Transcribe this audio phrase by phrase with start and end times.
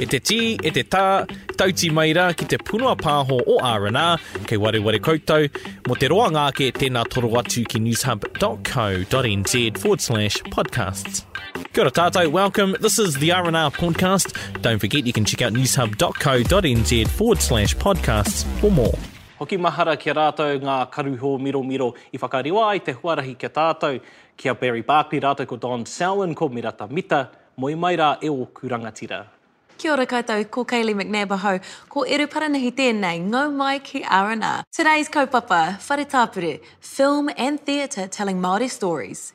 [0.00, 1.26] E te tī, e te tā,
[1.60, 5.50] tauti maira ki te punua pāho o R&R, kei ware ware koutou,
[5.84, 11.26] mo te roa ngāke tēnā toro atu ki newshub.co.nz forward slash podcasts.
[11.74, 12.72] Kia ora tātou, welcome.
[12.80, 14.32] This is the R&R podcast.
[14.62, 18.96] Don't forget you can check out newshub.co.nz forward slash podcasts for more.
[19.36, 24.00] Hoki mahara ki rātou ngā karuho miro miro i whakariwa ai te huarahi ki tātou.
[24.36, 27.20] Kia Barry Barkley rātou ko Don Selwyn ko Mirata Mita.
[27.60, 29.39] Moi mai rā e o kurangatira.
[29.80, 31.58] Kia ora koutou, ko Kaylee McNabb aho.
[31.88, 34.64] Ko Eru Paranahi tēnei, ngau mai ki R&R.
[34.76, 39.32] Today's kaupapa, Whare Tāpuru, film and theatre telling Māori stories.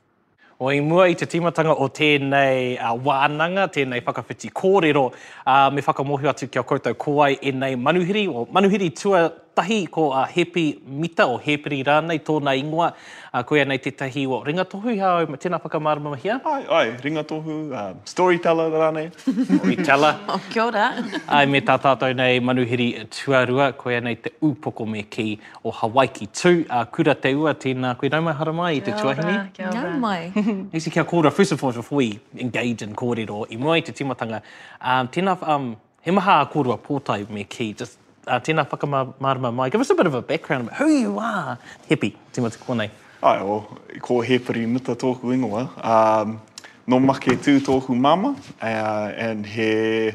[0.59, 5.07] O i mua i te timatanga o tēnei uh, wānanga, tēnei whakawhiti kōrero,
[5.47, 9.25] uh, me whakamohi atu kia koutou kōai e nei manuhiri, o manuhiri tua
[9.55, 12.91] tuatahi ko uh, Hepi Mita o Hepiri rānei tōna ingoa,
[13.33, 16.39] uh, koe nei te tahi o ringatohu, hau tēnā whakamārama hia?
[16.45, 19.11] Ai, ai, ringatohu, uh, storyteller rānei.
[19.15, 20.15] Storyteller.
[20.35, 20.85] Oh, kia ora.
[21.27, 26.27] Ai, me tā tātou nei manuhiri tuarua, koe nei te upoko me ki o Hawaii
[26.27, 26.65] tū.
[26.65, 29.35] Uh, kura te ua, tēnā koe naumai haramai i te tuahini.
[29.55, 29.83] Kia ora.
[29.85, 30.31] Ngau mai.
[30.77, 33.95] Isi kia kōra, first and foremost, before we engage in kōrero, i mua i te
[33.95, 34.41] timatanga,
[34.81, 39.69] um, tēnā, um, he maha a kōrua pōtai me ki, just uh, tēnā whakamārama mai.
[39.69, 41.57] Give us a bit of a background about who you are.
[41.87, 42.89] Hepi, timata kōnei.
[43.23, 43.61] Ai, o,
[44.01, 45.63] ko hepari mita tōku ingoa.
[45.83, 46.41] Um,
[46.87, 50.13] no make tū tōku mama, uh, and he,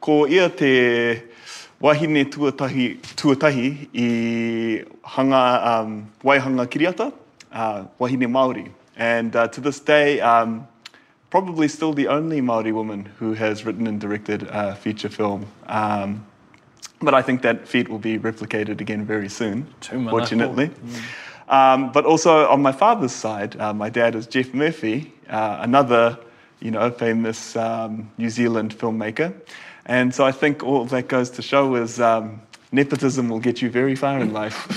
[0.00, 1.22] ko ia te
[1.80, 7.12] wahine tuatahi, tuatahi i hanga, um, waihanga kiriata,
[7.52, 8.70] uh, wahine Māori.
[8.96, 10.66] And uh, to this day, um,
[11.30, 15.46] probably still the only Māori woman who has written and directed a feature film.
[15.66, 16.26] Um,
[17.00, 20.70] but I think that feat will be replicated again very soon, fortunately.
[21.48, 26.18] Um, but also on my father's side, uh, my dad is Geoff Murphy, uh, another,
[26.60, 29.34] you know, famous um, New Zealand filmmaker.
[29.86, 33.70] And so I think all that goes to show is um, nepotism will get you
[33.70, 34.66] very far in life.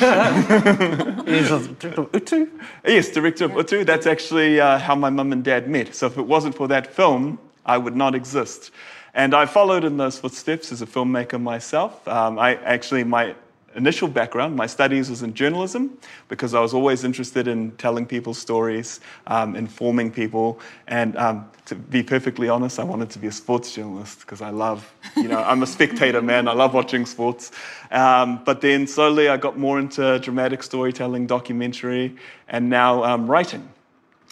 [1.27, 2.47] He's a director of Utu.
[2.85, 3.83] yes, director of Utu.
[3.83, 5.93] That's actually uh, how my mum and dad met.
[5.93, 8.71] So if it wasn't for that film, I would not exist.
[9.13, 12.07] And I followed in those footsteps as a filmmaker myself.
[12.07, 13.35] Um, I actually, my
[13.75, 15.97] initial background, my studies was in journalism
[16.27, 21.75] because I was always interested in telling people stories, um, informing people, and um, to
[21.75, 25.41] be perfectly honest, I wanted to be a sports journalist because I love, you know,
[25.41, 26.47] I'm a spectator man.
[26.47, 27.51] I love watching sports.
[27.91, 32.15] Um, but then slowly I got more into dramatic storytelling, documentary,
[32.47, 33.67] and now um, writing.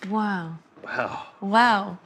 [0.09, 0.57] Wow.
[0.83, 1.17] Wow.
[1.41, 1.97] Wow.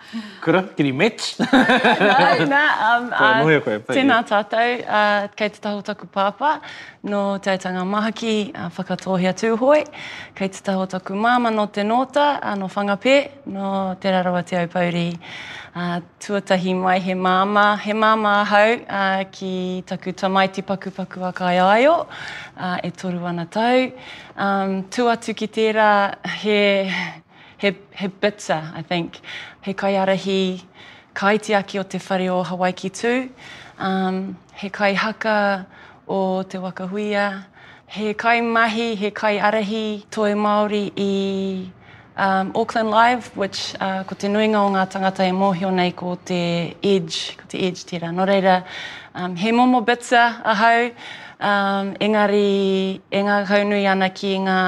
[0.44, 1.20] Kura, kiri met.
[1.40, 3.08] Nā, nā, um,
[3.44, 3.96] mohi a koe, pai.
[3.98, 6.54] tēnā tātou, uh, kei te taho taku pāpā,
[7.08, 9.82] no te aitanga mahaki, uh, whakatohia tūhoi,
[10.36, 13.18] kei te taho taku māma no te nota, uh, no whangapē,
[13.52, 13.70] no
[14.00, 15.10] te rarawa te aupauri.
[15.76, 21.34] Uh, tuatahi mai he māma, he māma hau uh, ki taku tamaiti paku paku a
[21.36, 21.98] kai aio,
[22.56, 23.92] uh, e toru ana tau.
[24.40, 25.90] Um, tu atu ki tērā
[26.40, 26.88] he,
[27.66, 29.20] he, he bitter, I think.
[29.64, 30.62] He kaiarahi
[31.16, 33.30] kaitiaki o te whare o Hawaii ki tū.
[33.80, 35.66] Um, he kai haka
[36.08, 37.46] o te wakahuia.
[37.88, 41.72] He kai mahi, he kai arahi toi Māori i
[42.18, 46.16] um, Auckland Live, which uh, ko te nuinga o ngā tangata e mōhio nei ko
[46.16, 48.12] te Edge, ko te Edge tira.
[48.12, 48.64] No reira,
[49.14, 50.92] um, he momo bitsa ahau,
[51.40, 54.62] um, engari, e ngā kaunui ana ki ngā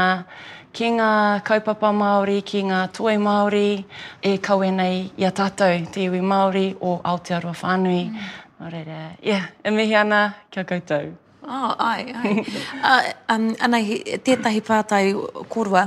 [0.78, 3.82] ki ngā kaupapa Māori, ki ngā toi Māori,
[4.22, 8.04] e kaue nei i a tātou, te iwi Māori o Aotearoa Whānui.
[8.12, 8.28] Mm.
[8.58, 11.16] Nō reira, yeah, e mihi ana, kia koutou.
[11.50, 12.46] Oh, ai, ai.
[12.84, 15.14] uh, um, ana, he, tētahi pātai
[15.48, 15.86] korua,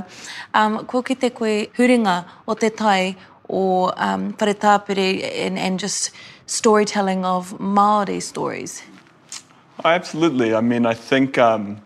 [0.57, 2.15] um, ko ki te koe huringa
[2.47, 3.13] o te tai
[3.47, 5.05] o um, whare tāpere
[5.45, 6.09] and, and just
[6.47, 8.81] storytelling of Māori stories.
[9.85, 10.55] Oh, absolutely.
[10.55, 11.77] I mean, I think, um,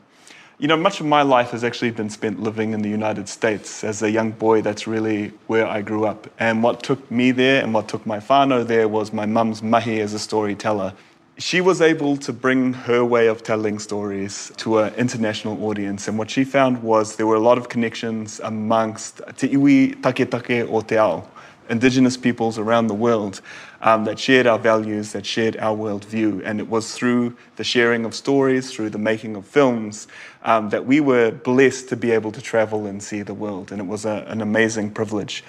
[0.58, 3.84] you know, much of my life has actually been spent living in the United States.
[3.84, 6.28] As a young boy, that's really where I grew up.
[6.40, 10.00] And what took me there and what took my whānau there was my mum's mahi
[10.00, 10.94] as a storyteller.
[11.38, 16.08] She was able to bring her way of telling stories to an international audience.
[16.08, 20.32] And what she found was there were a lot of connections amongst te iwi take
[20.32, 21.28] take o te ao.
[21.70, 23.42] indigenous peoples around the world
[23.82, 26.42] um, that shared our values, that shared our worldview.
[26.46, 30.08] And it was through the sharing of stories, through the making of films,
[30.44, 33.72] um, that we were blessed to be able to travel and see the world.
[33.72, 35.44] And it was a, an amazing privilege.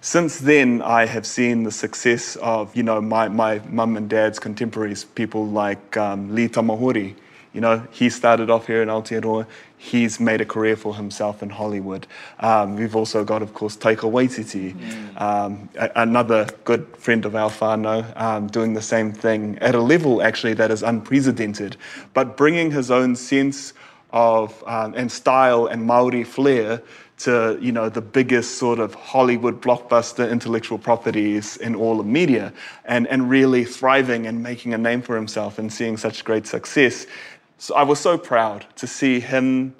[0.00, 4.38] Since then, I have seen the success of, you know, my, my mum and dad's
[4.38, 7.14] contemporaries, people like um, Lee Tamahori,
[7.54, 9.46] You know, he started off here in Aotearoa.
[9.78, 12.06] He's made a career for himself in Hollywood.
[12.40, 15.20] Um, we've also got, of course, Taika Waititi, mm.
[15.20, 19.80] um, a- another good friend of our whānau, um, doing the same thing at a
[19.80, 21.76] level, actually, that is unprecedented,
[22.12, 23.72] but bringing his own sense
[24.10, 26.80] of um, and style and Maori flair
[27.16, 32.52] to you know the biggest sort of Hollywood blockbuster intellectual properties in all of media,
[32.84, 37.06] and and really thriving and making a name for himself and seeing such great success.
[37.58, 39.74] So I was so proud to see him,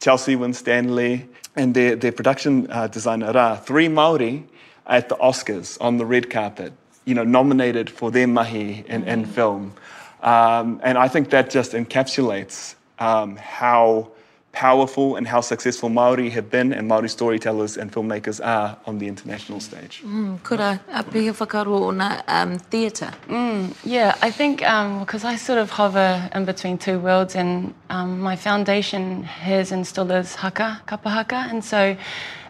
[0.00, 4.44] Chelsea Winstanley, and their their production uh, designer Ra, three Maori
[4.86, 6.72] at the Oscars on the red carpet,
[7.04, 9.74] you know, nominated for their mahi in, in film.
[10.22, 14.12] Um, and I think that just encapsulates um, how
[14.52, 19.08] powerful and how successful Maori have been and Maori storytellers and filmmakers are on the
[19.08, 20.02] international stage.
[20.04, 23.12] Mm, kura, a whakaro o na um, theatre.
[23.28, 27.74] Mm, yeah, I think because um, I sort of hover in between two worlds and
[27.90, 31.46] um, my foundation has and still is haka, kapa haka.
[31.50, 31.96] And so,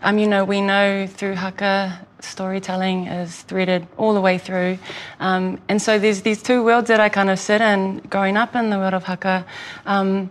[0.03, 4.79] um, you know, we know through haka storytelling is threaded all the way through.
[5.21, 8.55] Um, and so there's these two worlds that I kind of sit in growing up
[8.55, 9.45] in the world of haka.
[9.87, 10.31] Um,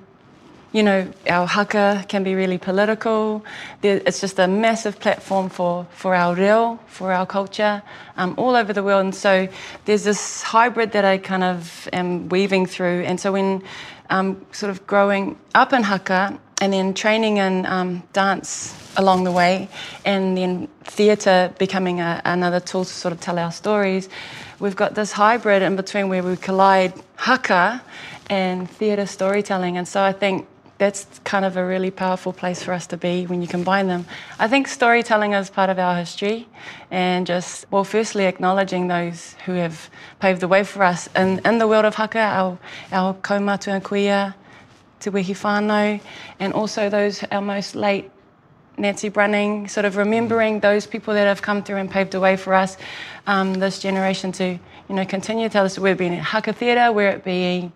[0.73, 3.44] you know, our haka can be really political.
[3.83, 7.83] It's just a massive platform for, for our reo, for our culture,
[8.15, 9.03] um, all over the world.
[9.03, 9.50] And so
[9.85, 13.03] there's this hybrid that I kind of am weaving through.
[13.03, 13.63] And so when
[14.09, 19.31] um, sort of growing up in haka and then training in um, dance along the
[19.31, 19.68] way,
[20.06, 24.07] and then theatre becoming a, another tool to sort of tell our stories,
[24.59, 27.81] we've got this hybrid in between where we collide haka
[28.29, 29.77] and theatre storytelling.
[29.77, 30.47] And so I think
[30.81, 34.04] that's kind of a really powerful place for us to be when you combine them.
[34.39, 36.48] I think storytelling is part of our history
[36.89, 41.07] and just, well, firstly, acknowledging those who have paved the way for us.
[41.13, 42.57] And in the world of haka, our,
[42.92, 44.33] our kaumatu and kuia,
[45.00, 46.01] Te Wehi Whānau,
[46.39, 48.10] and also those, our most late
[48.75, 52.36] Nancy Brunning, sort of remembering those people that have come through and paved the way
[52.36, 52.75] for us,
[53.28, 54.45] um, this generation to,
[54.89, 57.72] you know, continue to tell us whether it be in haka theatre, where it be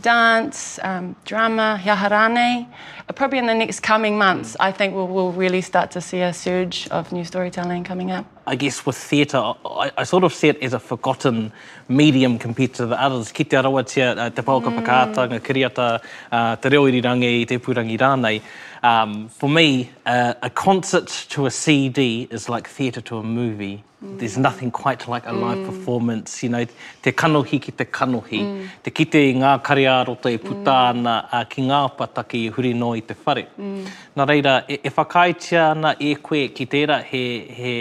[0.00, 2.66] dance, um, drama, yaharane.
[3.08, 6.20] Uh, probably in the next coming months, I think we'll, we'll, really start to see
[6.20, 8.26] a surge of new storytelling coming up.
[8.46, 11.52] I guess with theatre, I, I, sort of see it as a forgotten
[11.88, 13.32] medium compared to the others.
[13.32, 14.84] Ki te arawatia, uh, te pauka mm.
[14.84, 16.02] pakaata, ngā kiriata,
[16.32, 18.42] uh, te reo irirangi, te purangi rānei.
[18.82, 23.84] Um, for me, uh, a concert to a CD is like theatre to a movie.
[24.02, 24.18] Mm.
[24.18, 25.66] There's nothing quite like a live mm.
[25.66, 26.42] performance.
[26.42, 26.64] You know,
[27.02, 28.40] te kanohi ki te kanohi.
[28.40, 28.68] Mm.
[28.82, 31.06] Te kite i ngā karea roto e puta mm.
[31.32, 33.48] uh, ki ngā pataki i huri no i te whare.
[33.58, 33.88] Mm.
[34.16, 37.24] Nā reira, e, e whakaitia ana e koe ki tērā he,
[37.58, 37.74] he,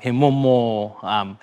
[0.00, 1.34] he momo um,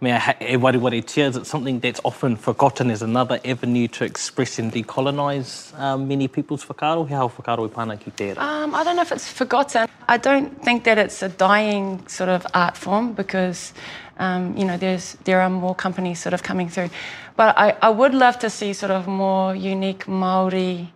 [0.00, 4.58] mea e wari wari tia, is something that's often forgotten as another avenue to express
[4.58, 7.08] and decolonise um, many people's whakaro?
[7.08, 8.38] Hao whakaro i pāna ki tērā?
[8.38, 9.88] Um, I don't know if it's forgotten.
[10.08, 13.72] I don't think that it's a dying sort of art form because,
[14.18, 16.90] um, you know, there's, there are more companies sort of coming through.
[17.36, 20.88] But I, I would love to see sort of more unique Māori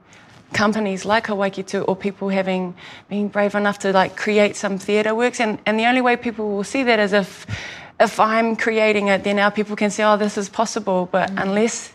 [0.52, 2.74] companies like Hawaiki Tū or people having
[3.08, 6.50] been brave enough to like create some theatre works and, and the only way people
[6.50, 7.46] will see that is if
[8.00, 11.08] if I'm creating it, then our people can say, oh, this is possible.
[11.12, 11.42] But mm.
[11.42, 11.92] unless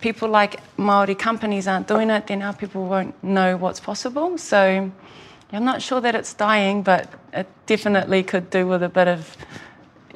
[0.00, 4.36] people like Maori companies aren't doing it, then our people won't know what's possible.
[4.38, 4.90] So
[5.52, 9.36] I'm not sure that it's dying, but it definitely could do with a bit of,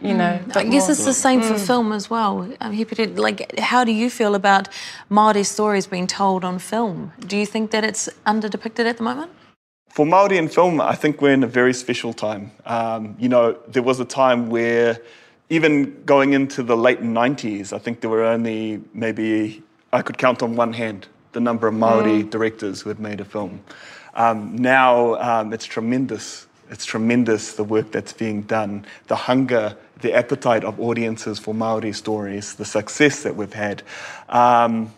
[0.02, 0.40] you know.
[0.46, 0.56] Mm.
[0.56, 0.90] I guess more.
[0.90, 1.66] it's the same for mm.
[1.66, 2.52] film as well.
[2.60, 4.68] I'm happy to, like, how do you feel about
[5.08, 7.12] Maori stories being told on film?
[7.20, 9.30] Do you think that it's under depicted at the moment?
[9.90, 12.52] For Maori in film, I think we're in a very special time.
[12.64, 15.00] Um, you know, there was a time where
[15.48, 20.44] even going into the late 90s, I think there were only maybe, I could count
[20.44, 22.30] on one hand the number of Maori mm.
[22.30, 23.64] directors who had made a film.
[24.14, 26.46] Um, now um, it's tremendous.
[26.70, 31.92] It's tremendous the work that's being done, the hunger, the appetite of audiences for Maori
[31.92, 33.82] stories, the success that we've had.
[34.28, 34.94] Um,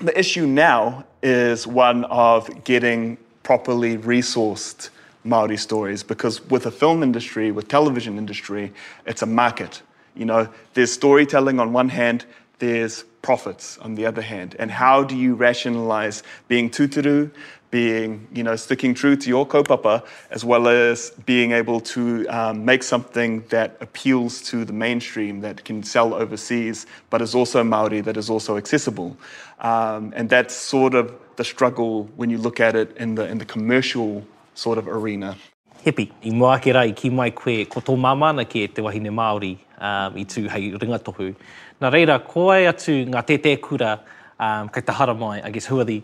[0.00, 4.90] the issue now is one of getting properly resourced
[5.24, 8.72] Maori stories because with the film industry, with television industry,
[9.06, 9.82] it's a market.
[10.14, 12.24] You know, there's storytelling on one hand,
[12.58, 14.56] there's profits on the other hand.
[14.58, 17.30] And how do you rationalize being tuturu,
[17.70, 22.64] being, you know, sticking true to your kaupapa, as well as being able to um,
[22.64, 28.02] make something that appeals to the mainstream, that can sell overseas, but is also Maori,
[28.02, 29.16] that is also accessible.
[29.60, 33.38] Um, and that's sort of the struggle when you look at it in the, in
[33.38, 35.36] the commercial sort of arena.
[35.84, 39.56] Hepi, i mua ke rai ki mai koe ko tō mamana ke te wahine Māori
[39.78, 41.34] um, i tū hei ringatohu.
[41.82, 43.96] Nā reira, ko ai atu ngā tētē kura
[44.38, 46.02] um, kei te hara mai, I guess, who are the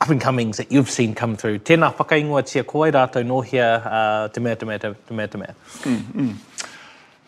[0.00, 1.58] up and comings that you've seen come through.
[1.58, 5.54] Tēnā whakaingoa tia koe rātou nohia uh, te mea, te mea, te mea, te mea.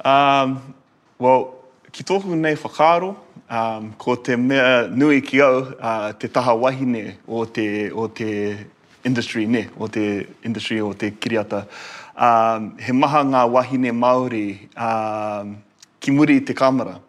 [0.04, 0.74] Um,
[1.18, 1.54] well,
[1.92, 3.14] ki tōku nei whakaaro,
[3.54, 8.56] um, ko te mea nui ki au, uh, te taha wahine o te, o te
[9.04, 11.64] industry ne, o te industry o te kiriata.
[12.16, 14.46] Um, he maha ngā wahine Māori
[14.78, 15.56] um,
[16.00, 17.00] ki muri te kamera.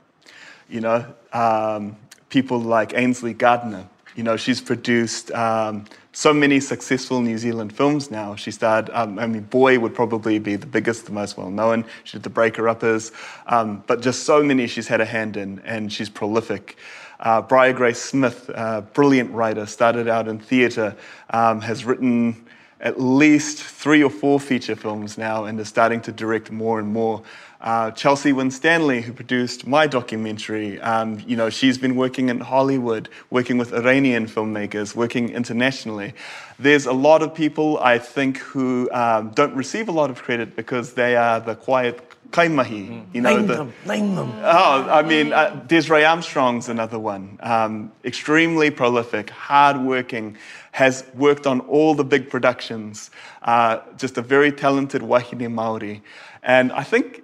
[0.70, 1.96] You know, um,
[2.30, 3.86] people like Ainsley Gardner,
[4.16, 5.86] you know, she's produced um,
[6.16, 8.36] so many successful New Zealand films now.
[8.36, 11.84] She starred, um, I mean, Boy would probably be the biggest, the most well known.
[12.06, 13.12] She did The Breaker Uppers,
[13.48, 16.78] um, but just so many she's had a hand in, and she's prolific.
[17.20, 20.96] Uh, Briar Grace Smith, uh, brilliant writer, started out in theatre,
[21.32, 22.46] um, has written
[22.80, 26.92] at least three or four feature films now and is starting to direct more and
[26.92, 27.24] more.
[27.62, 33.10] Uh, Chelsea Winstanley, who produced my documentary, um, you know, she's been working in Hollywood,
[33.32, 36.14] working with Iranian filmmakers, working internationally.
[36.60, 40.56] There's a lot of people, I think, who um, don't receive a lot of credit
[40.56, 43.06] because they are the quiet kaimahi.
[43.14, 44.32] You know, name the, them, name them.
[44.44, 47.40] Oh, I mean, uh, Desiree Armstrong's another one.
[47.42, 50.38] Um, extremely prolific, hardworking,
[50.72, 53.10] has worked on all the big productions.
[53.44, 56.04] Uh, just a very talented wahine Maori,
[56.44, 57.24] and I think,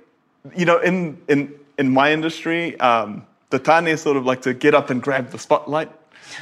[0.55, 4.73] you know, in in in my industry, um, the tane sort of like to get
[4.73, 5.91] up and grab the spotlight,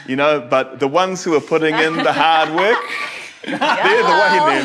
[0.07, 0.39] you know.
[0.39, 2.77] But the ones who are putting in the hard work,
[3.45, 4.63] they're the wahine.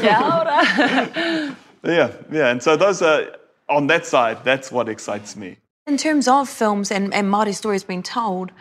[0.00, 1.56] Kia ora.
[1.84, 2.50] Yeah, yeah.
[2.50, 3.36] And so those are
[3.68, 4.44] on that side.
[4.44, 5.58] That's what excites me.
[5.86, 8.52] In terms of films and, and Māori stories being told,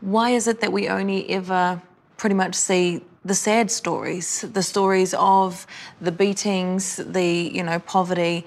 [0.00, 1.80] why is it that we only ever
[2.16, 5.66] pretty much see the sad stories, the stories of
[6.00, 8.44] the beatings, the you know poverty?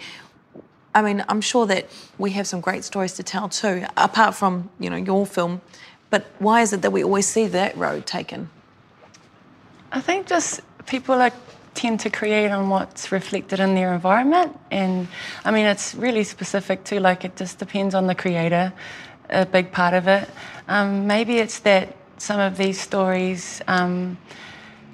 [0.93, 4.69] I mean, I'm sure that we have some great stories to tell too, apart from
[4.79, 5.61] you know your film.
[6.09, 8.49] But why is it that we always see that road taken?
[9.91, 11.33] I think just people like
[11.79, 15.07] tend to create on what's reflected in their environment, and
[15.45, 16.99] I mean it's really specific too.
[16.99, 18.73] Like it just depends on the creator,
[19.29, 20.29] a big part of it.
[20.67, 24.17] Um, maybe it's that some of these stories um,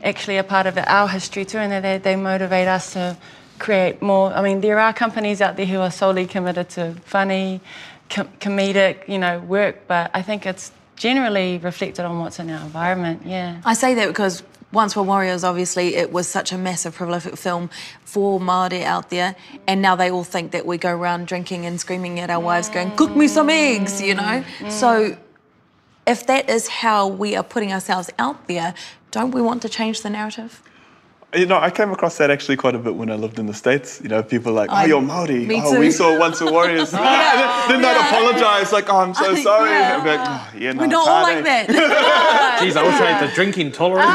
[0.03, 3.17] actually are part of our history too, and that they, they motivate us to
[3.57, 4.31] create more.
[4.31, 7.61] I mean, there are companies out there who are solely committed to funny,
[8.09, 12.61] com- comedic, you know, work, but I think it's generally reflected on what's in our
[12.61, 13.23] environment.
[13.25, 13.61] Yeah.
[13.65, 14.43] I say that because
[14.75, 17.69] Once Were Warriors, obviously, it was such a massive, prolific film
[18.03, 19.35] for Māori out there,
[19.67, 22.67] and now they all think that we go around drinking and screaming at our wives,
[22.69, 24.43] going, "Cook me some eggs," you know.
[24.69, 25.15] So,
[26.05, 28.73] if that is how we are putting ourselves out there,
[29.11, 30.61] don't we want to change the narrative?
[31.33, 33.53] You know, I came across that actually quite a bit when I lived in the
[33.53, 33.99] States.
[34.01, 35.45] You know, people like, oh, I- you're Maori.
[35.45, 35.79] me Oh, too.
[35.81, 36.93] we saw Once Were Warriors.
[36.93, 37.65] Yeah.
[37.67, 38.07] then they'd Yeah.
[38.07, 39.71] apologize, like, oh, I'm so sorry.
[39.71, 39.97] yeah.
[39.99, 42.59] I'd like, oh, yeah, no, We're not all like eh?" that.
[42.61, 44.07] Jeez, I also had the drinking tolerance.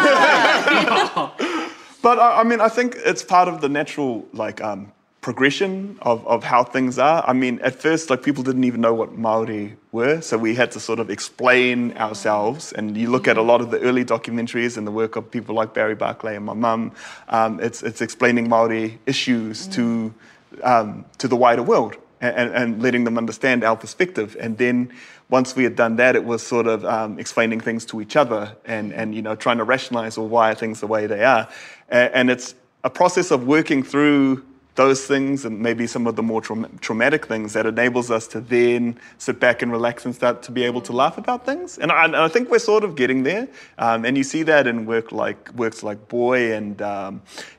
[2.03, 6.27] But I, I mean, I think it's part of the natural like um, progression of,
[6.27, 7.23] of how things are.
[7.27, 10.71] I mean, at first, like people didn't even know what Maori were, so we had
[10.73, 12.73] to sort of explain ourselves.
[12.73, 15.55] And you look at a lot of the early documentaries and the work of people
[15.55, 16.93] like Barry Barclay and my mum.
[17.29, 20.15] Um, it's it's explaining Maori issues to
[20.63, 24.37] um, to the wider world and, and letting them understand our perspective.
[24.41, 24.93] And then
[25.31, 28.57] once we had done that, it was sort of um, explaining things to each other
[28.65, 31.49] and, and you know trying to rationalize or why things the way they are.
[31.91, 34.45] A- and it's a process of working through
[34.81, 38.39] those things and maybe some of the more trauma traumatic things that enables us to
[38.41, 38.83] then
[39.27, 41.69] sit back and relax and start to be able to laugh about things.
[41.83, 43.45] And I, and I think we're sort of getting there.
[43.79, 47.13] Um, and you see that in work like works like Boy and um,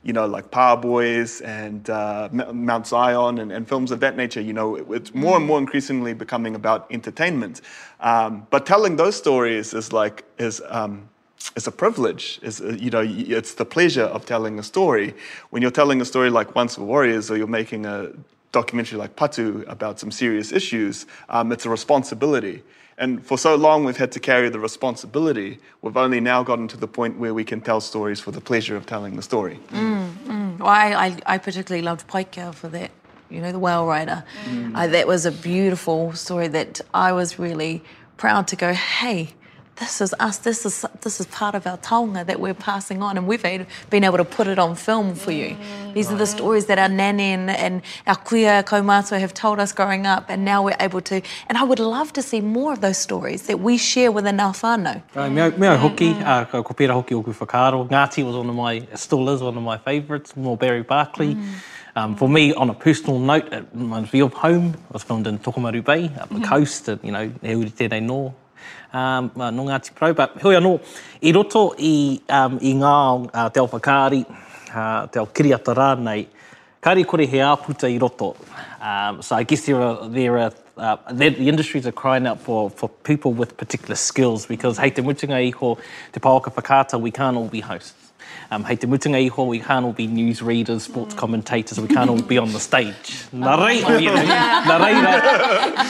[0.08, 2.30] you know like Power Boys and uh,
[2.72, 4.42] Mount Zion and, and films of that nature.
[4.50, 7.62] You know, it- it's more and more increasingly becoming about entertainment.
[8.00, 10.94] Um, but telling those stories is like is um,
[11.56, 12.40] it's a privilege.
[12.42, 13.04] It's, uh, you know,
[13.40, 15.14] it's the pleasure of telling a story.
[15.52, 18.12] When you're telling a story like Once Were Warriors, or you're making a
[18.52, 22.64] documentary like Patu about some serious issues, um, it's a responsibility.
[22.98, 25.58] And for so long, we've had to carry the responsibility.
[25.82, 28.76] We've only now gotten to the point where we can tell stories for the pleasure
[28.76, 29.60] of telling the story.
[29.72, 32.92] Well, I, I, I particularly loved Paikea for that,
[33.30, 34.24] you know, the whale rider.
[34.76, 37.84] Uh, that was a beautiful story that I was really
[38.18, 39.34] proud to go, hey,
[39.82, 43.18] this is us, this is this is part of our taonga that we're passing on,
[43.18, 45.58] and we've been able to put it on film for you.
[45.96, 50.06] These are the stories that our nani and, our kuia kaumātua have told us growing
[50.06, 51.22] up, and now we're able to.
[51.50, 54.54] And I would love to see more of those stories that we share within our
[54.54, 55.02] whānau.
[55.16, 57.90] Right, mea, mea hoki, uh, ko pera hoki o ku whakaaro.
[57.90, 61.36] Ngāti was one of my, still is one of my favourites, more Barry Barclay.
[61.96, 64.76] Um, for me, on a personal note, it reminds me of home.
[64.92, 68.02] I was filmed in Tokomaru Bay, up the coast, and, you know, he uri tēnei
[68.06, 68.34] nō.
[68.94, 70.16] Um, uh, no Ngāti.
[70.16, 70.80] But hui anō,
[71.22, 74.26] i roto i, um, i ngā uh, te ao whakaari,
[74.74, 76.28] uh, te ao kiriata rānei,
[76.82, 78.36] kāri kore he āputa i roto.
[78.82, 82.70] Um, so I guess there are, there are uh, the industries are crying out for,
[82.70, 85.78] for people with particular skills because hei te mutunga iho,
[86.12, 88.01] te pāoka whakata, we can't all be hosts.
[88.54, 92.10] Um, hei te mutunga iho, we can't all be news readers, sports commentators, we can't
[92.10, 93.24] all be on the stage.
[93.32, 95.14] Nā rei, you know, nā reira.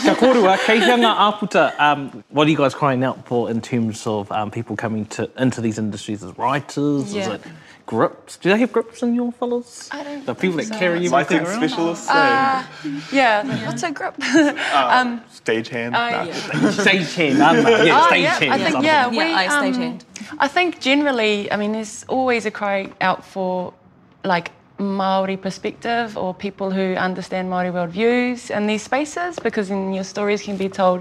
[0.03, 4.05] Ka korua, kei hianga āputa, um, what are you guys crying out for in terms
[4.05, 7.11] of um, people coming to into these industries as writers?
[7.11, 7.21] Yeah.
[7.21, 7.41] Is it
[7.95, 8.37] grips?
[8.37, 9.89] Do they have grips in your fellas?
[9.91, 10.79] I don't The people think that so.
[10.79, 11.57] carry you Writing around?
[11.61, 12.63] specialists, Uh,
[13.11, 14.15] yeah, what's a grip?
[14.73, 15.93] um, stagehand.
[15.93, 16.23] uh, Nah.
[16.23, 16.33] yeah.
[16.85, 17.85] Stagehand, aren't they?
[17.89, 18.47] Yeah, Oh, stagehand.
[18.47, 18.83] yeah, I think, something.
[18.85, 19.99] yeah, Yeah, we, I um, stagehand.
[20.45, 23.73] I think generally, I mean, there's always a cry out for
[24.23, 24.47] like
[24.79, 30.41] Maori perspective or people who understand Maori worldviews in these spaces because then your stories
[30.47, 30.99] can be told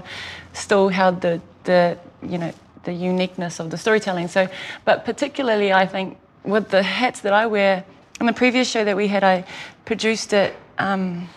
[0.53, 1.97] still how the, the
[2.31, 2.51] you know
[2.83, 4.27] the uniqueness of the storytelling.
[4.27, 4.41] So,
[4.85, 7.83] but particularly, I think with the hats that I wear,
[8.19, 9.45] in the previous show that we had, I
[9.85, 10.55] produced it.
[10.77, 11.29] Um,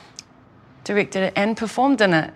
[0.84, 2.32] directed it and performed in it.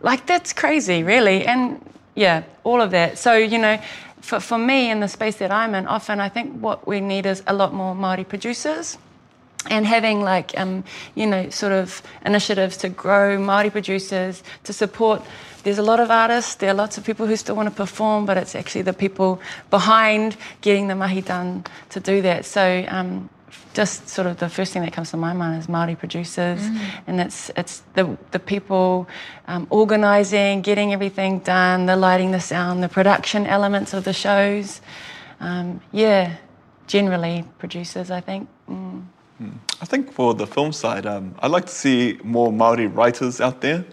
[0.00, 1.46] Like that's crazy, really.
[1.46, 3.18] And yeah, all of that.
[3.18, 3.80] So, you know,
[4.20, 7.26] for, for me in the space that I'm in, often I think what we need
[7.26, 8.98] is a lot more Māori producers
[9.70, 15.22] and having like um, you know sort of initiatives to grow Māori producers to support.
[15.62, 18.26] There's a lot of artists there are lots of people who still want to perform
[18.26, 19.40] but it's actually the people
[19.70, 22.44] behind getting the mahi done to do that.
[22.44, 23.30] So um,
[23.72, 26.60] just sort of the first thing that comes to my mind is Māori producers
[27.06, 29.08] and it's it's the the people
[29.46, 34.80] um, organising getting everything done the lighting the sound the production elements of the shows.
[35.40, 36.36] Um, yeah
[36.86, 38.48] generally producers I think.
[38.68, 38.81] Mm.
[39.80, 43.60] I think for the film side, um, I'd like to see more Maori writers out
[43.60, 43.84] there.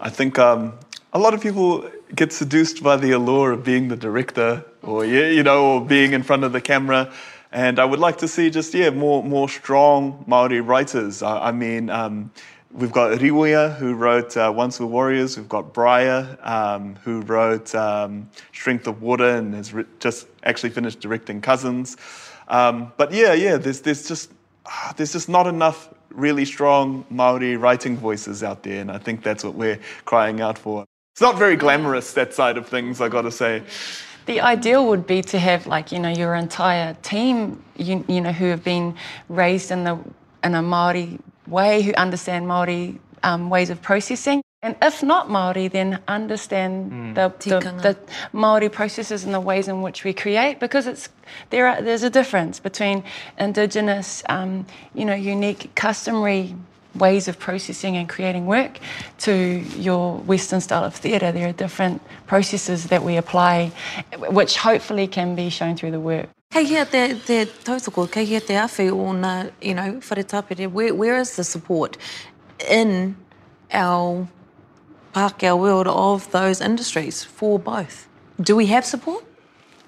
[0.00, 0.72] I think um,
[1.12, 5.28] a lot of people get seduced by the allure of being the director, or yeah,
[5.28, 7.12] you know, or being in front of the camera.
[7.52, 11.22] And I would like to see just yeah more more strong Maori writers.
[11.22, 11.90] I, I mean.
[11.90, 12.30] Um,
[12.72, 15.36] We've got Riwia, who wrote uh, Once Were Warriors.
[15.36, 20.70] We've got Briar, um, who wrote um, Strength of Water and has ri- just actually
[20.70, 21.96] finished directing Cousins.
[22.46, 24.30] Um, but yeah, yeah, there's, there's just
[24.96, 29.44] there's just not enough really strong Maori writing voices out there, and I think that's
[29.44, 30.84] what we're crying out for.
[31.12, 33.62] It's not very glamorous that side of things, I got to say.
[34.26, 38.32] The ideal would be to have like you know your entire team you, you know
[38.32, 38.94] who have been
[39.28, 39.98] raised in the
[40.44, 45.68] in a Maori way who understand Maori um, ways of processing and if not Maori
[45.68, 47.82] then understand the, the, Tikanga.
[47.82, 47.98] the
[48.32, 51.08] Maori processes and the ways in which we create because it's
[51.48, 53.02] there are, there's a difference between
[53.38, 56.54] indigenous um, you know unique customary
[56.94, 58.78] ways of processing and creating work
[59.18, 59.32] to
[59.78, 61.30] your Western style of theatre.
[61.30, 63.70] There are different processes that we apply,
[64.28, 66.28] which hopefully can be shown through the work.
[66.50, 70.68] Kei hea te, te tautoko, kei hea te awhi o nā, you know, whare tāpere,
[70.68, 71.96] where, where is the support
[72.68, 73.14] in
[73.72, 74.26] our
[75.14, 78.06] Pākehā world of those industries for both?
[78.40, 79.24] Do we have support?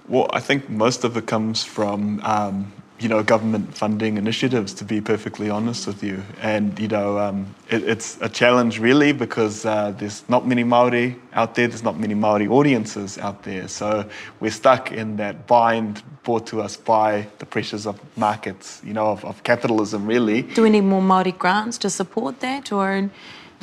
[0.09, 4.85] Well, I think most of it comes from, um, you know, government funding initiatives, to
[4.85, 6.23] be perfectly honest with you.
[6.41, 11.19] And, you know, um, it, it's a challenge really because uh, there's not many Māori
[11.33, 13.69] out there, there's not many Māori audiences out there.
[13.69, 14.05] So
[14.41, 19.07] we're stuck in that bind brought to us by the pressures of markets, you know,
[19.07, 20.43] of, of capitalism really.
[20.43, 23.09] Do we need more Māori grants to support that or...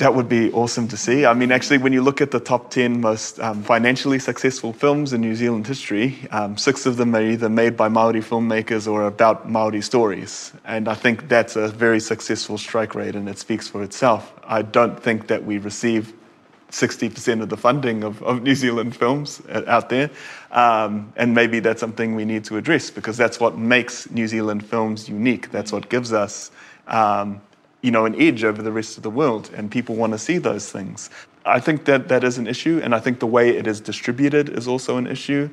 [0.00, 1.26] That would be awesome to see.
[1.26, 5.12] I mean, actually, when you look at the top 10 most um, financially successful films
[5.12, 9.06] in New Zealand history, um, six of them are either made by Maori filmmakers or
[9.06, 10.54] about Maori stories.
[10.64, 14.32] And I think that's a very successful strike rate and it speaks for itself.
[14.42, 16.14] I don't think that we receive
[16.70, 20.08] 60% of the funding of, of New Zealand films uh, out there.
[20.50, 24.64] Um, and maybe that's something we need to address because that's what makes New Zealand
[24.64, 25.50] films unique.
[25.50, 26.50] That's what gives us,
[26.86, 27.42] um,
[27.82, 29.50] you know, an edge over the rest of the world.
[29.54, 31.10] And people want to see those things.
[31.44, 32.80] I think that that is an issue.
[32.82, 35.48] And I think the way it is distributed is also an issue.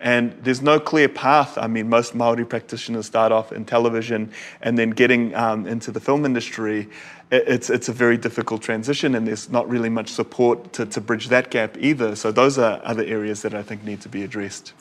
[0.00, 1.56] And there's no clear path.
[1.58, 6.00] I mean, most Maori practitioners start off in television and then getting um, into the
[6.00, 6.88] film industry.
[7.30, 11.28] It's, it's a very difficult transition, and there's not really much support to, to bridge
[11.28, 12.14] that gap either.
[12.14, 14.74] So, those are other areas that I think need to be addressed.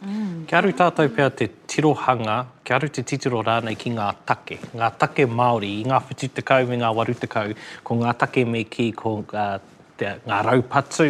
[0.48, 4.60] Kia aru tātou pia te tirohanga, kia aru te titiro rānei ki ngā take.
[4.76, 8.66] Ngā take Māori, i ngā whitu tekau me ngā waru tekau, ko ngā take me
[8.66, 9.60] ki ko uh,
[10.02, 11.08] te, ngā raupatu,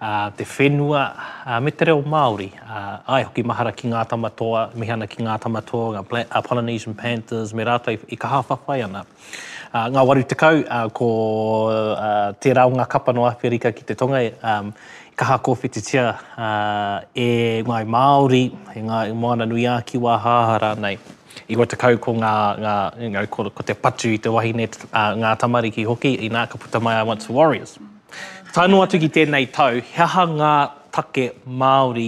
[0.00, 1.02] uh, te whenua,
[1.46, 2.48] uh, me te reo Māori.
[2.64, 6.96] Uh, ai hoki mahara ki ngā tamatoa, mihana ki ngā tamatoa, ngā Bla- uh, Polynesian
[6.98, 9.06] Panthers, me rātou i i kaha whawhai ana.
[9.72, 11.08] Uh, ngā waru tekau, uh, ko
[11.70, 14.72] uh, te raunga kapa no Awherika ki te tonga, um,
[15.16, 20.96] kaha kōwhititia uh, e ngai Māori, e ngai moana nui a ki wā hāhara nei.
[21.48, 22.76] I wa te kau ko ngā, ngā,
[23.12, 26.58] ngā ko, ko te patu i te wahine uh, ngā tamariki hoki i nā ka
[26.58, 27.78] puta mai I Want Warriors.
[28.56, 30.52] Tānu atu ki tēnei tau, heha ngā
[30.96, 32.06] take Māori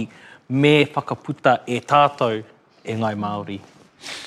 [0.49, 3.59] me whakaputa e tātou e ngai Māori.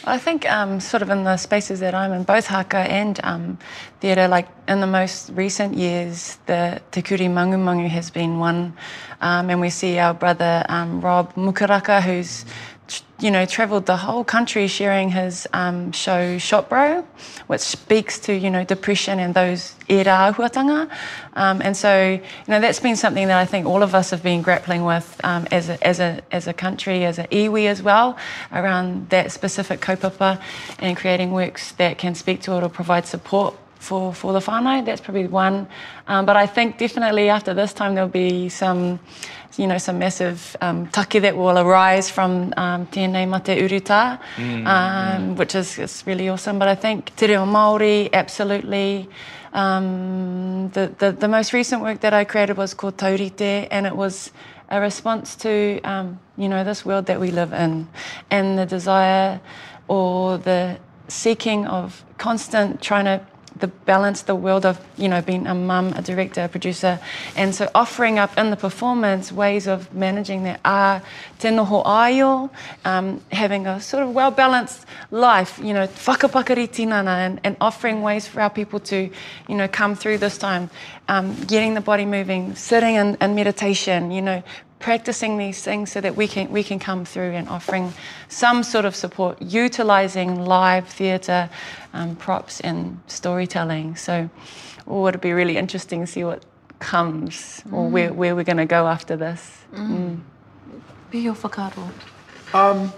[0.05, 3.59] I think um, sort of in the spaces that I'm in, both haka and um,
[3.99, 8.75] theatre, like in the most recent years, the Te Kuri Mangu Mangu has been one.
[9.21, 12.45] Um, and we see our brother um, Rob Mukaraka, who's
[13.21, 17.07] you know, travelled the whole country sharing his um, show Shot Bro,
[17.47, 20.91] which speaks to, you know, depression and those era ahuatanga.
[21.35, 24.23] Um, and so, you know, that's been something that I think all of us have
[24.23, 27.83] been grappling with um, as, a, as, a, as a country, as an iwi as
[27.83, 28.19] well,
[28.51, 30.43] around that specific kaupapa
[30.81, 34.85] and creating works that can speak to it or provide support for, for the whānau.
[34.85, 35.67] That's probably one.
[36.07, 39.01] Um, but I think definitely after this time there'll be some
[39.59, 44.67] you know, some massive um, take that will arise from um, tēnei mate uruta, mm,
[44.67, 45.37] um, mm.
[45.37, 46.59] which is, is really awesome.
[46.59, 49.11] But I think te reo Māori, absolutely.
[49.53, 53.95] Um, the, the, the most recent work that I created was called Taurite, and it
[53.95, 54.31] was
[54.71, 57.89] a response to, um, you know, this world that we live in
[58.31, 59.39] and the desire
[59.87, 63.21] or the seeking of constant trying to
[63.63, 67.01] the balance, the world of, you know, being a mum, a director, a producer.
[67.37, 71.01] And so offering up in the performance ways of managing that are
[71.39, 72.51] te noho aio,
[72.85, 78.27] um, having a sort of well-balanced life, you know, whakapakari tinana and, and offering ways
[78.27, 79.09] for our people to,
[79.49, 80.69] you know, come through this time,
[81.09, 84.43] um, getting the body moving, sitting in, in meditation, you know,
[84.83, 87.93] practicing these things so that we can we can come through and offering
[88.29, 91.49] some sort of support, utilizing live theatre,
[91.95, 93.97] um, props, and storytelling.
[93.97, 94.29] So,
[94.87, 96.45] oh, it'll be really interesting to see what
[96.79, 97.73] comes mm.
[97.73, 99.65] or where, where we're going to go after this.
[99.73, 99.89] Mm.
[99.89, 100.21] Mm.
[102.53, 102.93] Um,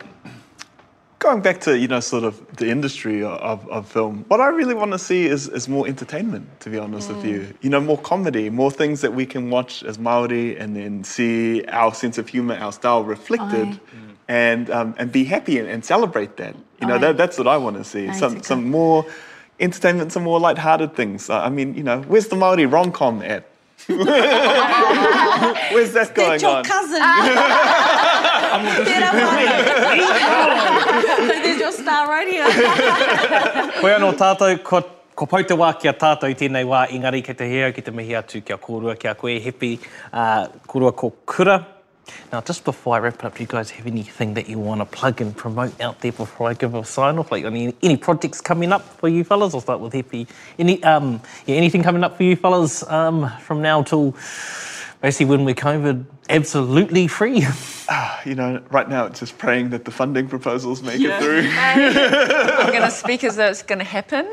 [1.24, 4.74] going back to you know sort of the industry of, of film what i really
[4.74, 7.16] want to see is, is more entertainment to be honest mm.
[7.16, 7.56] with you mm.
[7.62, 11.64] you know more comedy more things that we can watch as maori and then see
[11.68, 13.80] our sense of humor our style reflected Aye.
[14.28, 17.56] and um, and be happy and, and celebrate that you know that, that's what i
[17.56, 19.06] want to see Aye, some some more
[19.60, 23.48] entertainment some more light-hearted things i mean you know where's the maori rom-com at
[23.86, 24.06] Where's
[25.92, 26.64] that going That's your on?
[26.64, 27.02] cousin.
[31.42, 32.44] There's your star right here.
[33.80, 34.82] Koe anō tātou, ko,
[35.14, 37.82] ko pau te wā ki a tātou i tēnei wā ingari ke te hea, ki
[37.82, 39.78] te mihi atu kia kōrua, kia koe hepi,
[40.12, 41.66] uh, kōrua ko kura.
[42.30, 44.80] Now, just before I wrap it up, do you guys have anything that you want
[44.80, 47.32] to plug and promote out there before I give a sign off?
[47.32, 49.54] Like any, any projects coming up for you fellas?
[49.54, 50.26] I'll start with Hepi.
[50.58, 54.14] Any, um, yeah, anything coming up for you fellas um, from now till
[55.04, 57.44] basically when we're COVID absolutely free?
[57.90, 61.18] Ah, you know, right now it's just praying that the funding proposals make yeah.
[61.18, 61.42] it through.
[62.64, 64.24] I'm going to speak as though it's going to happen.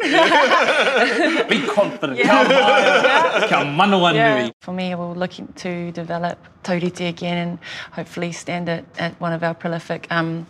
[1.50, 2.18] Be confident.
[2.18, 2.48] Yeah.
[2.48, 3.48] Yeah.
[3.50, 4.44] Kia manawa yeah.
[4.44, 4.54] nui.
[4.62, 7.60] For me, we're looking to develop Taurite again and
[7.92, 10.48] hopefully stand it at one of our prolific um,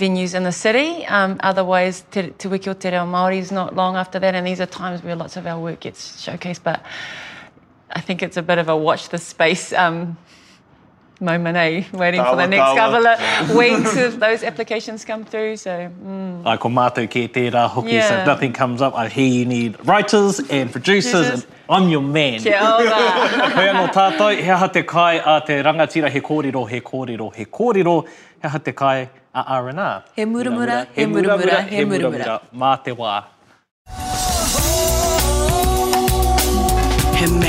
[0.00, 1.04] venues in the city.
[1.04, 4.46] Um, otherwise, Te, Te Wiki o Te Reo Māori is not long after that, and
[4.46, 6.62] these are times where lots of our work gets showcased.
[6.64, 6.80] But
[7.90, 10.16] I think it's a bit of a watch this space um,
[11.20, 11.84] moment, eh?
[11.92, 12.76] Waiting tawa, for the next tawa.
[12.76, 15.56] couple of weeks if those applications come through.
[15.56, 16.46] So, mm.
[16.46, 18.08] Ai ko mātou ki tērā hoki, yeah.
[18.08, 21.44] so if nothing comes up, I hear you need writers and producers, producers.
[21.44, 22.40] and I'm your man.
[22.40, 23.00] Kia ora.
[23.56, 27.44] Hei anō tātou, he aha te kai a te rangatira, he kōrero, he kōrero, he
[27.46, 30.04] kōrero, he aha te kai a R&R.
[30.14, 32.40] He muramura, he muramura, he muramura.
[32.54, 33.24] Mā te wā.
[37.18, 37.47] He mea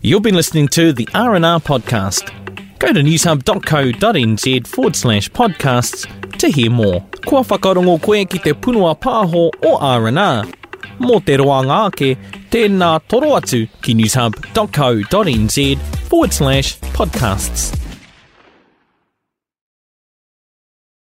[0.00, 2.30] You've been listening to the R&R podcast.
[2.78, 7.00] Go to newshub.co.nz forward slash podcasts to hear more.
[7.24, 10.44] Kua whakarongo koe ki te punua pāho o R&R.
[10.98, 12.18] Mō te roa ngāke,
[12.52, 15.78] tēnā toro atu ki newshub.co.nz
[16.10, 17.83] forward slash podcasts.